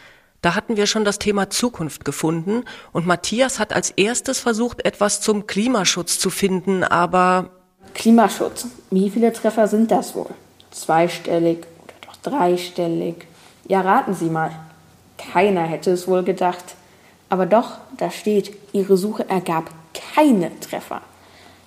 Da 0.42 0.54
hatten 0.54 0.76
wir 0.76 0.86
schon 0.86 1.04
das 1.04 1.18
Thema 1.18 1.50
Zukunft 1.50 2.04
gefunden 2.04 2.64
und 2.92 3.06
Matthias 3.06 3.58
hat 3.58 3.74
als 3.74 3.90
erstes 3.90 4.38
versucht, 4.38 4.84
etwas 4.86 5.20
zum 5.20 5.46
Klimaschutz 5.46 6.18
zu 6.18 6.30
finden, 6.30 6.82
aber 6.82 7.50
Klimaschutz. 7.92 8.66
Wie 8.90 9.10
viele 9.10 9.32
Treffer 9.32 9.68
sind 9.68 9.90
das 9.90 10.14
wohl? 10.14 10.30
Zweistellig 10.70 11.66
oder 11.82 11.94
doch 12.06 12.16
dreistellig? 12.22 13.26
Ja, 13.68 13.82
raten 13.82 14.14
Sie 14.14 14.30
mal. 14.30 14.50
Keiner 15.18 15.62
hätte 15.62 15.90
es 15.90 16.08
wohl 16.08 16.22
gedacht. 16.22 16.64
Aber 17.28 17.46
doch, 17.46 17.78
da 17.98 18.10
steht, 18.10 18.52
Ihre 18.72 18.96
Suche 18.96 19.28
ergab 19.28 19.70
keine 20.14 20.58
Treffer. 20.60 21.02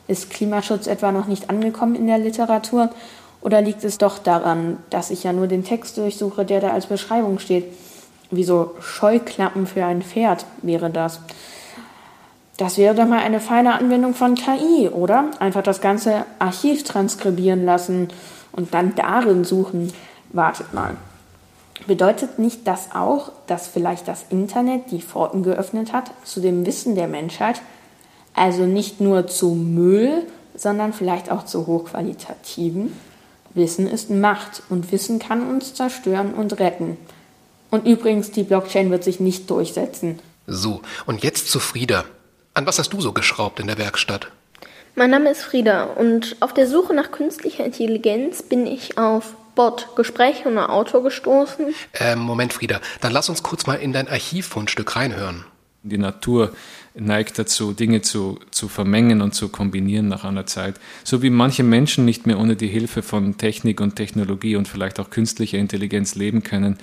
Ist 0.08 0.32
Klimaschutz 0.32 0.88
etwa 0.88 1.12
noch 1.12 1.28
nicht 1.28 1.50
angekommen 1.50 1.96
in 1.96 2.08
der 2.08 2.18
Literatur? 2.18 2.90
Oder 3.42 3.62
liegt 3.62 3.84
es 3.84 3.98
doch 3.98 4.18
daran, 4.18 4.78
dass 4.90 5.12
ich 5.12 5.24
ja 5.24 5.34
nur 5.34 5.48
den 5.48 5.64
Text 5.64 5.98
durchsuche, 5.98 6.46
der 6.46 6.62
da 6.62 6.72
als 6.72 6.88
Beschreibung 6.88 7.40
steht? 7.40 7.66
Wie 8.36 8.44
so 8.44 8.72
Scheuklappen 8.82 9.68
für 9.68 9.86
ein 9.86 10.02
Pferd 10.02 10.46
wäre 10.62 10.90
das. 10.90 11.20
Das 12.58 12.78
wäre 12.78 12.94
doch 12.94 13.08
mal 13.08 13.20
eine 13.20 13.40
feine 13.40 13.74
Anwendung 13.74 14.14
von 14.14 14.36
KI, 14.36 14.88
oder? 14.90 15.32
Einfach 15.40 15.64
das 15.64 15.82
ganze 15.82 16.26
Archiv 16.40 16.84
transkribieren 16.84 17.66
lassen 17.66 18.10
und 18.52 18.74
dann 18.74 18.94
darin 18.96 19.44
suchen. 19.44 19.92
Wartet 20.32 20.74
mal. 20.74 20.96
Bedeutet 21.88 22.40
nicht 22.40 22.68
das 22.68 22.90
auch, 22.94 23.32
dass 23.48 23.68
vielleicht 23.68 24.08
das 24.08 24.26
Internet 24.30 24.92
die 24.92 25.02
Pforten 25.02 25.44
geöffnet 25.44 25.92
hat 25.94 26.12
zu 26.24 26.40
dem 26.40 26.66
Wissen 26.66 26.96
der 26.96 27.08
Menschheit? 27.08 27.62
Also 28.36 28.64
nicht 28.64 29.02
nur 29.02 29.28
zu 29.28 29.50
Müll, 29.50 30.26
sondern 30.56 30.94
vielleicht 30.94 31.32
auch 31.32 31.46
zu 31.46 31.68
hochqualitativen? 31.68 32.94
Wissen 33.54 33.88
ist 33.88 34.10
Macht 34.10 34.64
und 34.70 34.92
Wissen 34.92 35.20
kann 35.20 35.48
uns 35.48 35.74
zerstören 35.74 36.34
und 36.34 36.60
retten. 36.60 36.98
Und 37.74 37.88
übrigens, 37.88 38.30
die 38.30 38.44
Blockchain 38.44 38.92
wird 38.92 39.04
sich 39.04 39.20
nicht 39.20 39.50
durchsetzen. 39.50 40.20
So, 40.46 40.84
und 41.08 41.24
jetzt 41.24 41.50
zu 41.50 41.60
Frieda. 41.60 42.06
An 42.54 42.68
was 42.68 42.78
hast 42.78 42.94
du 42.94 43.02
so 43.02 43.14
geschraubt 43.14 43.60
in 43.60 43.66
der 43.66 43.80
Werkstatt? 43.80 44.28
Mein 44.94 45.10
Name 45.10 45.32
ist 45.32 45.42
Frieda 45.42 45.86
und 45.86 46.36
auf 46.40 46.54
der 46.54 46.68
Suche 46.68 46.94
nach 46.94 47.10
künstlicher 47.10 47.66
Intelligenz 47.66 48.44
bin 48.44 48.68
ich 48.68 49.00
auf 49.00 49.34
Bot, 49.56 49.88
Gespräche 49.96 50.50
und 50.50 50.60
Autor 50.60 51.02
gestoßen. 51.02 51.74
Ähm, 51.96 52.20
Moment, 52.20 52.54
Frieda, 52.54 52.80
dann 53.02 53.12
lass 53.12 53.28
uns 53.30 53.42
kurz 53.42 53.66
mal 53.66 53.78
in 53.78 53.92
dein 53.92 54.08
Archivfundstück 54.08 54.96
reinhören. 54.96 55.44
Die 55.82 55.98
Natur 55.98 56.54
neigt 56.94 57.40
dazu, 57.40 57.74
Dinge 57.74 58.04
zu, 58.04 58.40
zu 58.52 58.68
vermengen 58.68 59.24
und 59.24 59.34
zu 59.34 59.50
kombinieren 59.50 60.10
nach 60.10 60.26
einer 60.26 60.46
Zeit. 60.46 60.76
So 61.04 61.24
wie 61.24 61.32
manche 61.32 61.64
Menschen 61.64 62.06
nicht 62.06 62.28
mehr 62.28 62.38
ohne 62.38 62.56
die 62.56 62.68
Hilfe 62.68 63.02
von 63.02 63.40
Technik 63.40 63.82
und 63.82 63.96
Technologie 63.96 64.58
und 64.58 64.68
vielleicht 64.68 65.00
auch 65.00 65.10
künstlicher 65.10 65.58
Intelligenz 65.58 66.14
leben 66.14 66.44
können, 66.44 66.78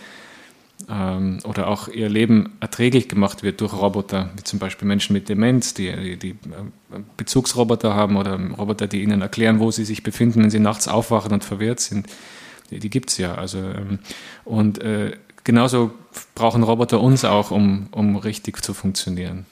ähm, 0.90 1.38
oder 1.44 1.68
auch 1.68 1.88
ihr 1.88 2.08
Leben 2.08 2.56
erträglich 2.60 3.08
gemacht 3.08 3.42
wird 3.42 3.60
durch 3.60 3.72
Roboter, 3.72 4.30
wie 4.36 4.42
zum 4.42 4.58
Beispiel 4.58 4.88
Menschen 4.88 5.12
mit 5.12 5.28
Demenz, 5.28 5.74
die, 5.74 5.92
die, 5.92 6.16
die 6.16 6.30
äh, 6.30 7.00
Bezugsroboter 7.16 7.94
haben 7.94 8.16
oder 8.16 8.38
Roboter, 8.58 8.86
die 8.86 9.02
ihnen 9.02 9.22
erklären, 9.22 9.60
wo 9.60 9.70
sie 9.70 9.84
sich 9.84 10.02
befinden, 10.02 10.42
wenn 10.42 10.50
sie 10.50 10.58
nachts 10.58 10.88
aufwachen 10.88 11.32
und 11.32 11.44
verwirrt 11.44 11.80
sind. 11.80 12.08
Die, 12.70 12.80
die 12.80 12.90
gibt 12.90 13.10
es 13.10 13.18
ja. 13.18 13.34
Also, 13.34 13.58
ähm, 13.58 14.00
und 14.44 14.80
äh, 14.82 15.12
genauso 15.44 15.92
brauchen 16.34 16.62
Roboter 16.62 17.00
uns 17.00 17.24
auch, 17.24 17.50
um, 17.50 17.88
um 17.92 18.16
richtig 18.16 18.62
zu 18.62 18.74
funktionieren. 18.74 19.46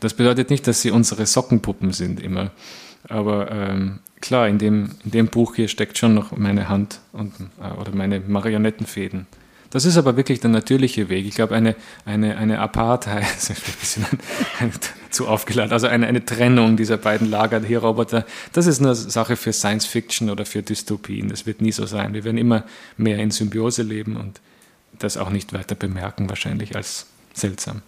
Das 0.00 0.14
bedeutet 0.14 0.50
nicht, 0.50 0.66
dass 0.66 0.82
sie 0.82 0.90
unsere 0.90 1.26
Sockenpuppen 1.26 1.92
sind 1.92 2.20
immer. 2.20 2.50
Aber 3.08 3.50
ähm, 3.50 3.98
klar, 4.20 4.48
in 4.48 4.58
dem, 4.58 4.90
in 5.04 5.10
dem 5.10 5.26
Buch 5.26 5.56
hier 5.56 5.68
steckt 5.68 5.98
schon 5.98 6.14
noch 6.14 6.36
meine 6.36 6.68
Hand 6.68 7.00
und, 7.12 7.32
äh, 7.60 7.80
oder 7.80 7.94
meine 7.94 8.20
Marionettenfäden. 8.20 9.26
Das 9.74 9.84
ist 9.84 9.96
aber 9.96 10.16
wirklich 10.16 10.38
der 10.38 10.50
natürliche 10.50 11.08
Weg. 11.08 11.26
Ich 11.26 11.34
glaube, 11.34 11.56
eine, 11.56 11.74
eine, 12.06 12.36
eine 12.36 12.60
Apartheid, 12.60 13.24
das 13.34 13.50
ist 13.50 13.68
ein 13.68 13.74
bisschen 13.80 14.04
ein, 14.04 14.18
ein, 14.60 14.72
zu 15.10 15.26
aufgeladen, 15.26 15.72
also 15.72 15.88
eine, 15.88 16.06
eine 16.06 16.24
Trennung 16.24 16.76
dieser 16.76 16.96
beiden 16.96 17.28
Lager 17.28 17.60
hier 17.60 17.80
Roboter, 17.80 18.24
das 18.52 18.68
ist 18.68 18.80
eine 18.80 18.94
Sache 18.94 19.34
für 19.34 19.52
Science 19.52 19.84
Fiction 19.84 20.30
oder 20.30 20.46
für 20.46 20.62
Dystopien. 20.62 21.28
Das 21.28 21.44
wird 21.44 21.60
nie 21.60 21.72
so 21.72 21.86
sein. 21.86 22.14
Wir 22.14 22.22
werden 22.22 22.38
immer 22.38 22.62
mehr 22.96 23.18
in 23.18 23.32
Symbiose 23.32 23.82
leben 23.82 24.16
und 24.16 24.40
das 24.96 25.16
auch 25.16 25.30
nicht 25.30 25.52
weiter 25.52 25.74
bemerken, 25.74 26.28
wahrscheinlich 26.28 26.76
als 26.76 27.06
seltsam. 27.32 27.82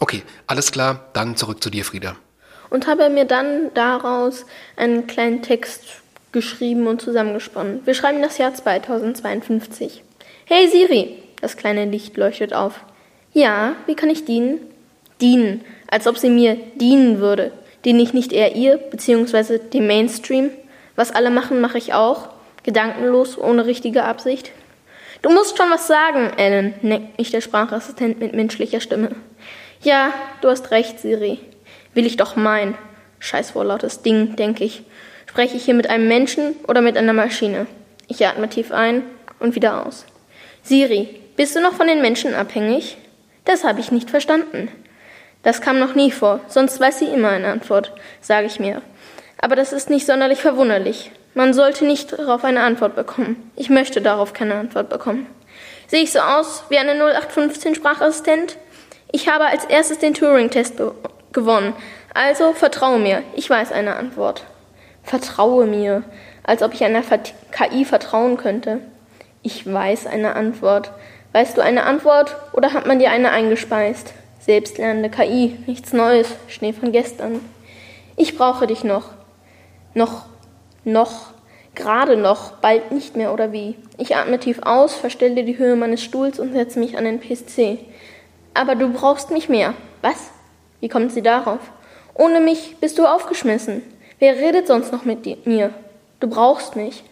Okay, 0.00 0.22
alles 0.46 0.72
klar, 0.72 1.10
dann 1.12 1.36
zurück 1.36 1.62
zu 1.62 1.68
dir, 1.68 1.84
Frieda. 1.84 2.16
Und 2.70 2.86
habe 2.86 3.10
mir 3.10 3.26
dann 3.26 3.70
daraus 3.74 4.46
einen 4.76 5.06
kleinen 5.06 5.42
Text 5.42 5.82
geschrieben 6.32 6.86
und 6.86 7.02
zusammengesponnen. 7.02 7.82
Wir 7.84 7.92
schreiben 7.92 8.22
das 8.22 8.38
Jahr 8.38 8.54
2052. 8.54 10.04
Hey 10.50 10.66
Siri, 10.66 11.14
das 11.42 11.58
kleine 11.58 11.84
Licht 11.84 12.16
leuchtet 12.16 12.54
auf. 12.54 12.80
Ja, 13.34 13.76
wie 13.84 13.94
kann 13.94 14.08
ich 14.08 14.24
dienen? 14.24 14.60
Dienen, 15.20 15.62
als 15.90 16.06
ob 16.06 16.16
sie 16.16 16.30
mir 16.30 16.56
dienen 16.76 17.18
würde. 17.18 17.52
Diene 17.84 18.00
ich 18.00 18.14
nicht 18.14 18.32
eher 18.32 18.56
ihr, 18.56 18.78
beziehungsweise 18.78 19.58
dem 19.58 19.86
Mainstream? 19.86 20.48
Was 20.96 21.14
alle 21.14 21.28
machen, 21.28 21.60
mache 21.60 21.76
ich 21.76 21.92
auch. 21.92 22.30
Gedankenlos, 22.62 23.36
ohne 23.36 23.66
richtige 23.66 24.04
Absicht. 24.04 24.52
Du 25.20 25.28
musst 25.28 25.58
schon 25.58 25.70
was 25.70 25.86
sagen, 25.86 26.32
Ellen, 26.38 26.72
neckt 26.80 27.18
mich 27.18 27.30
der 27.30 27.42
Sprachassistent 27.42 28.18
mit 28.18 28.32
menschlicher 28.32 28.80
Stimme. 28.80 29.10
Ja, 29.82 30.14
du 30.40 30.48
hast 30.48 30.70
recht, 30.70 30.98
Siri. 30.98 31.40
Will 31.92 32.06
ich 32.06 32.16
doch 32.16 32.36
meinen. 32.36 32.74
Scheiß 33.18 33.50
vorlautes 33.50 34.00
Ding, 34.00 34.34
denke 34.36 34.64
ich. 34.64 34.82
Spreche 35.26 35.58
ich 35.58 35.66
hier 35.66 35.74
mit 35.74 35.90
einem 35.90 36.08
Menschen 36.08 36.56
oder 36.66 36.80
mit 36.80 36.96
einer 36.96 37.12
Maschine? 37.12 37.66
Ich 38.06 38.26
atme 38.26 38.48
tief 38.48 38.72
ein 38.72 39.02
und 39.40 39.54
wieder 39.54 39.84
aus. 39.86 40.06
Siri, 40.68 41.08
bist 41.34 41.56
du 41.56 41.62
noch 41.62 41.72
von 41.72 41.86
den 41.86 42.02
Menschen 42.02 42.34
abhängig? 42.34 42.98
Das 43.46 43.64
habe 43.64 43.80
ich 43.80 43.90
nicht 43.90 44.10
verstanden. 44.10 44.70
Das 45.42 45.62
kam 45.62 45.78
noch 45.78 45.94
nie 45.94 46.10
vor, 46.10 46.40
sonst 46.46 46.78
weiß 46.78 46.98
sie 46.98 47.06
immer 47.06 47.30
eine 47.30 47.48
Antwort, 47.48 47.94
sage 48.20 48.48
ich 48.48 48.60
mir. 48.60 48.82
Aber 49.40 49.56
das 49.56 49.72
ist 49.72 49.88
nicht 49.88 50.04
sonderlich 50.04 50.40
verwunderlich. 50.42 51.10
Man 51.32 51.54
sollte 51.54 51.86
nicht 51.86 52.12
darauf 52.12 52.44
eine 52.44 52.60
Antwort 52.60 52.96
bekommen. 52.96 53.50
Ich 53.56 53.70
möchte 53.70 54.02
darauf 54.02 54.34
keine 54.34 54.56
Antwort 54.56 54.90
bekommen. 54.90 55.26
Sehe 55.86 56.02
ich 56.02 56.12
so 56.12 56.18
aus 56.18 56.64
wie 56.68 56.76
eine 56.76 56.92
0815 56.92 57.74
Sprachassistent? 57.74 58.58
Ich 59.10 59.26
habe 59.26 59.46
als 59.46 59.64
erstes 59.64 60.00
den 60.00 60.12
Turing-Test 60.12 60.74
gewonnen. 61.32 61.72
Also 62.12 62.52
vertraue 62.52 62.98
mir, 62.98 63.22
ich 63.34 63.48
weiß 63.48 63.72
eine 63.72 63.96
Antwort. 63.96 64.44
Vertraue 65.02 65.64
mir, 65.64 66.02
als 66.42 66.62
ob 66.62 66.74
ich 66.74 66.84
einer 66.84 67.00
KI 67.52 67.86
vertrauen 67.86 68.36
könnte. 68.36 68.82
Ich 69.42 69.72
weiß 69.72 70.06
eine 70.06 70.34
Antwort. 70.34 70.90
Weißt 71.32 71.56
du 71.56 71.62
eine 71.62 71.84
Antwort 71.84 72.36
oder 72.52 72.72
hat 72.72 72.86
man 72.86 72.98
dir 72.98 73.10
eine 73.10 73.30
eingespeist? 73.30 74.14
Selbstlernende 74.40 75.10
KI, 75.10 75.58
nichts 75.66 75.92
Neues, 75.92 76.28
Schnee 76.48 76.72
von 76.72 76.90
gestern. 76.90 77.40
Ich 78.16 78.36
brauche 78.36 78.66
dich 78.66 78.82
noch. 78.82 79.10
Noch, 79.94 80.24
noch, 80.84 81.32
gerade 81.74 82.16
noch, 82.16 82.52
bald 82.52 82.92
nicht 82.92 83.16
mehr 83.16 83.32
oder 83.32 83.52
wie. 83.52 83.76
Ich 83.96 84.16
atme 84.16 84.38
tief 84.38 84.60
aus, 84.62 84.94
verstelle 84.94 85.44
die 85.44 85.58
Höhe 85.58 85.76
meines 85.76 86.02
Stuhls 86.02 86.40
und 86.40 86.52
setze 86.52 86.78
mich 86.78 86.96
an 86.96 87.04
den 87.04 87.20
PC. 87.20 87.78
Aber 88.54 88.74
du 88.74 88.92
brauchst 88.92 89.30
mich 89.30 89.48
mehr. 89.48 89.74
Was? 90.02 90.30
Wie 90.80 90.88
kommt 90.88 91.12
sie 91.12 91.22
darauf? 91.22 91.60
Ohne 92.14 92.40
mich 92.40 92.76
bist 92.80 92.98
du 92.98 93.06
aufgeschmissen. 93.06 93.82
Wer 94.18 94.36
redet 94.36 94.66
sonst 94.66 94.92
noch 94.92 95.04
mit 95.04 95.46
mir? 95.46 95.70
Du 96.18 96.28
brauchst 96.28 96.74
mich. 96.74 97.04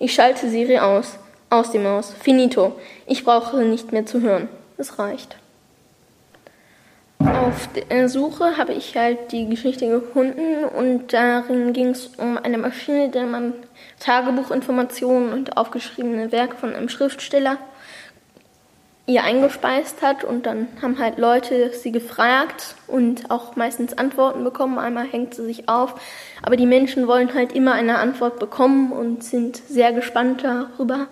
Ich 0.00 0.12
schalte 0.12 0.48
Siri 0.48 0.78
aus. 0.78 1.18
Aus 1.50 1.70
die 1.70 1.78
Maus. 1.78 2.12
Finito. 2.12 2.78
Ich 3.06 3.24
brauche 3.24 3.58
nicht 3.62 3.90
mehr 3.90 4.04
zu 4.04 4.20
hören. 4.20 4.48
Es 4.76 4.98
reicht. 4.98 5.36
Auf 7.20 7.68
der 7.90 8.08
Suche 8.08 8.58
habe 8.58 8.74
ich 8.74 8.96
halt 8.96 9.32
die 9.32 9.48
Geschichte 9.48 9.88
gefunden 9.88 10.64
und 10.64 11.12
darin 11.12 11.72
ging 11.72 11.88
es 11.88 12.08
um 12.18 12.36
eine 12.36 12.58
Maschine, 12.58 13.08
der 13.08 13.26
man 13.26 13.54
Tagebuchinformationen 13.98 15.32
und 15.32 15.56
aufgeschriebene 15.56 16.30
Werke 16.32 16.56
von 16.56 16.74
einem 16.74 16.88
Schriftsteller 16.88 17.58
ihr 19.08 19.24
eingespeist 19.24 20.02
hat 20.02 20.22
und 20.22 20.44
dann 20.44 20.68
haben 20.82 20.98
halt 20.98 21.18
Leute 21.18 21.72
sie 21.72 21.90
gefragt 21.90 22.76
und 22.86 23.30
auch 23.30 23.56
meistens 23.56 23.96
Antworten 23.96 24.44
bekommen. 24.44 24.78
Einmal 24.78 25.06
hängt 25.06 25.34
sie 25.34 25.44
sich 25.44 25.66
auf, 25.68 25.94
aber 26.42 26.56
die 26.56 26.66
Menschen 26.66 27.08
wollen 27.08 27.32
halt 27.32 27.52
immer 27.52 27.72
eine 27.72 27.98
Antwort 27.98 28.38
bekommen 28.38 28.92
und 28.92 29.24
sind 29.24 29.56
sehr 29.56 29.94
gespannt 29.94 30.44
darüber, 30.44 31.08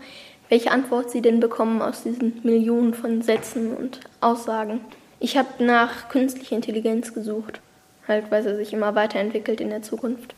welche 0.48 0.70
Antwort 0.70 1.10
sie 1.10 1.22
denn 1.22 1.40
bekommen 1.40 1.82
aus 1.82 2.02
diesen 2.02 2.40
Millionen 2.42 2.94
von 2.94 3.22
Sätzen 3.22 3.74
und 3.74 4.00
Aussagen. 4.20 4.80
Ich 5.18 5.36
habe 5.36 5.64
nach 5.64 6.08
künstlicher 6.08 6.56
Intelligenz 6.56 7.14
gesucht, 7.14 7.60
halt 8.06 8.30
weil 8.30 8.42
sie 8.42 8.56
sich 8.56 8.72
immer 8.72 8.94
weiterentwickelt 8.94 9.60
in 9.60 9.70
der 9.70 9.82
Zukunft. 9.82 10.34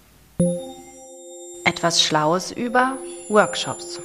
Etwas 1.64 2.02
Schlaues 2.02 2.52
über 2.52 2.96
Workshops. 3.28 4.00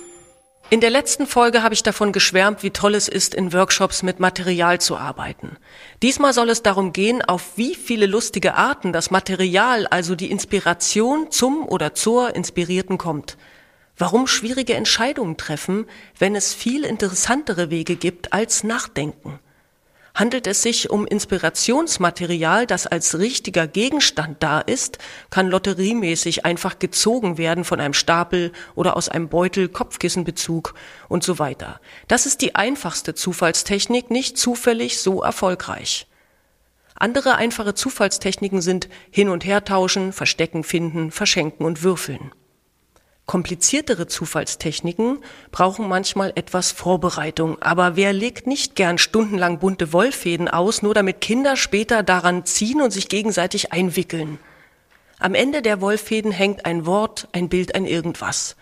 In 0.69 0.81
der 0.81 0.89
letzten 0.89 1.27
Folge 1.27 1.61
habe 1.61 1.75
ich 1.75 1.83
davon 1.83 2.11
geschwärmt, 2.11 2.63
wie 2.63 2.71
toll 2.71 2.95
es 2.95 3.07
ist, 3.07 3.35
in 3.35 3.53
Workshops 3.53 4.01
mit 4.01 4.19
Material 4.19 4.81
zu 4.81 4.97
arbeiten. 4.97 5.57
Diesmal 6.01 6.33
soll 6.33 6.49
es 6.49 6.63
darum 6.63 6.93
gehen, 6.93 7.21
auf 7.21 7.57
wie 7.57 7.75
viele 7.75 8.07
lustige 8.07 8.55
Arten 8.55 8.91
das 8.91 9.11
Material, 9.11 9.85
also 9.85 10.15
die 10.15 10.31
Inspiration 10.31 11.29
zum 11.29 11.67
oder 11.67 11.93
zur 11.93 12.35
Inspirierten 12.35 12.97
kommt. 12.97 13.37
Warum 13.97 14.25
schwierige 14.25 14.73
Entscheidungen 14.73 15.37
treffen, 15.37 15.85
wenn 16.17 16.35
es 16.35 16.53
viel 16.53 16.83
interessantere 16.83 17.69
Wege 17.69 17.95
gibt 17.95 18.33
als 18.33 18.63
Nachdenken? 18.63 19.39
Handelt 20.15 20.45
es 20.45 20.61
sich 20.61 20.91
um 20.91 21.07
Inspirationsmaterial, 21.07 22.67
das 22.67 22.85
als 22.85 23.17
richtiger 23.17 23.65
Gegenstand 23.65 24.43
da 24.43 24.59
ist, 24.59 24.99
kann 25.31 25.49
lotteriemäßig 25.49 26.45
einfach 26.45 26.77
gezogen 26.77 27.39
werden 27.39 27.63
von 27.63 27.79
einem 27.79 27.95
Stapel 27.95 28.51
oder 28.75 28.95
aus 28.95 29.09
einem 29.09 29.27
Beutel, 29.27 29.69
Kopfkissenbezug 29.69 30.75
und 31.09 31.23
so 31.23 31.39
weiter. 31.39 31.79
Das 32.07 32.27
ist 32.27 32.41
die 32.41 32.53
einfachste 32.53 33.15
Zufallstechnik, 33.15 34.11
nicht 34.11 34.37
zufällig 34.37 34.99
so 34.99 35.23
erfolgreich. 35.23 36.07
Andere 36.93 37.35
einfache 37.35 37.73
Zufallstechniken 37.73 38.61
sind 38.61 38.89
hin 39.09 39.29
und 39.29 39.45
her 39.45 39.65
tauschen, 39.65 40.13
verstecken, 40.13 40.63
finden, 40.63 41.09
verschenken 41.09 41.65
und 41.65 41.81
würfeln. 41.81 42.31
Kompliziertere 43.25 44.07
Zufallstechniken 44.07 45.19
brauchen 45.51 45.87
manchmal 45.87 46.33
etwas 46.35 46.71
Vorbereitung, 46.73 47.61
aber 47.61 47.95
wer 47.95 48.11
legt 48.11 48.47
nicht 48.47 48.75
gern 48.75 48.97
stundenlang 48.97 49.59
bunte 49.59 49.93
Wollfäden 49.93 50.49
aus, 50.49 50.81
nur 50.81 50.93
damit 50.93 51.21
Kinder 51.21 51.55
später 51.55 52.03
daran 52.03 52.45
ziehen 52.45 52.81
und 52.81 52.91
sich 52.91 53.07
gegenseitig 53.07 53.71
einwickeln? 53.71 54.39
Am 55.19 55.35
Ende 55.35 55.61
der 55.61 55.79
Wollfäden 55.79 56.33
hängt 56.33 56.65
ein 56.65 56.85
Wort, 56.85 57.29
ein 57.31 57.47
Bild, 57.47 57.75
ein 57.75 57.85
irgendwas. 57.85 58.57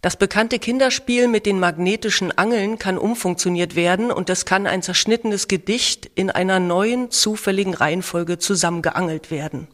Das 0.00 0.16
bekannte 0.16 0.58
Kinderspiel 0.58 1.28
mit 1.28 1.44
den 1.44 1.60
magnetischen 1.60 2.36
Angeln 2.38 2.78
kann 2.78 2.96
umfunktioniert 2.96 3.76
werden 3.76 4.10
und 4.10 4.30
es 4.30 4.46
kann 4.46 4.66
ein 4.66 4.80
zerschnittenes 4.80 5.48
Gedicht 5.48 6.10
in 6.14 6.30
einer 6.30 6.60
neuen, 6.60 7.10
zufälligen 7.10 7.74
Reihenfolge 7.74 8.38
zusammengeangelt 8.38 9.30
werden. 9.30 9.68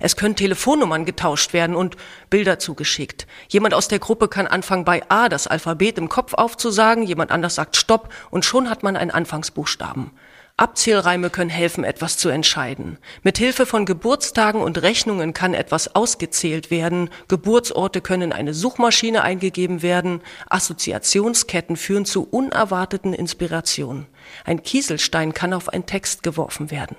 Es 0.00 0.16
können 0.16 0.36
Telefonnummern 0.36 1.04
getauscht 1.04 1.52
werden 1.52 1.76
und 1.76 1.96
Bilder 2.30 2.58
zugeschickt. 2.58 3.26
Jemand 3.48 3.74
aus 3.74 3.88
der 3.88 3.98
Gruppe 3.98 4.28
kann 4.28 4.46
anfangen 4.46 4.84
bei 4.84 5.02
A 5.08 5.28
das 5.28 5.46
Alphabet 5.46 5.98
im 5.98 6.08
Kopf 6.08 6.34
aufzusagen, 6.34 7.04
jemand 7.04 7.30
anders 7.30 7.54
sagt 7.54 7.76
Stopp 7.76 8.08
und 8.30 8.44
schon 8.44 8.70
hat 8.70 8.82
man 8.82 8.96
einen 8.96 9.10
Anfangsbuchstaben. 9.10 10.10
Abzählreime 10.58 11.30
können 11.30 11.50
helfen, 11.50 11.82
etwas 11.82 12.18
zu 12.18 12.28
entscheiden. 12.28 12.98
Mit 13.22 13.38
Hilfe 13.38 13.66
von 13.66 13.86
Geburtstagen 13.86 14.60
und 14.60 14.82
Rechnungen 14.82 15.32
kann 15.32 15.54
etwas 15.54 15.94
ausgezählt 15.94 16.70
werden. 16.70 17.10
Geburtsorte 17.26 18.00
können 18.00 18.24
in 18.24 18.32
eine 18.32 18.54
Suchmaschine 18.54 19.22
eingegeben 19.22 19.82
werden. 19.82 20.20
Assoziationsketten 20.48 21.76
führen 21.76 22.04
zu 22.04 22.28
unerwarteten 22.30 23.14
Inspirationen. 23.14 24.06
Ein 24.44 24.62
Kieselstein 24.62 25.32
kann 25.32 25.54
auf 25.54 25.70
einen 25.70 25.86
Text 25.86 26.22
geworfen 26.22 26.70
werden. 26.70 26.96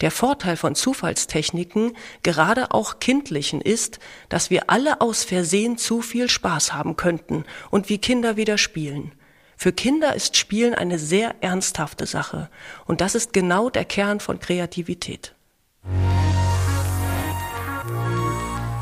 Der 0.00 0.10
Vorteil 0.10 0.56
von 0.56 0.74
Zufallstechniken, 0.74 1.96
gerade 2.22 2.72
auch 2.72 2.98
kindlichen, 2.98 3.60
ist, 3.60 3.98
dass 4.28 4.50
wir 4.50 4.70
alle 4.70 5.00
aus 5.00 5.24
Versehen 5.24 5.78
zu 5.78 6.02
viel 6.02 6.28
Spaß 6.28 6.72
haben 6.72 6.96
könnten 6.96 7.44
und 7.70 7.88
wie 7.88 7.98
Kinder 7.98 8.36
wieder 8.36 8.58
spielen. 8.58 9.12
Für 9.56 9.72
Kinder 9.72 10.14
ist 10.14 10.36
Spielen 10.36 10.74
eine 10.74 10.98
sehr 10.98 11.36
ernsthafte 11.40 12.06
Sache 12.06 12.50
und 12.86 13.00
das 13.00 13.14
ist 13.14 13.32
genau 13.32 13.70
der 13.70 13.84
Kern 13.84 14.20
von 14.20 14.40
Kreativität. 14.40 15.34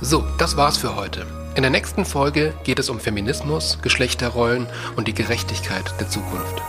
So, 0.00 0.24
das 0.38 0.56
war's 0.56 0.78
für 0.78 0.96
heute. 0.96 1.26
In 1.54 1.62
der 1.62 1.70
nächsten 1.70 2.04
Folge 2.04 2.54
geht 2.64 2.78
es 2.78 2.88
um 2.88 2.98
Feminismus, 2.98 3.78
Geschlechterrollen 3.82 4.66
und 4.96 5.06
die 5.06 5.14
Gerechtigkeit 5.14 5.94
der 6.00 6.08
Zukunft. 6.08 6.62